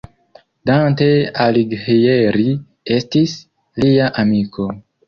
Dante 0.69 1.09
Alighieri 1.45 2.49
estis 2.99 3.39
lia 3.85 4.15
amiko. 4.27 4.73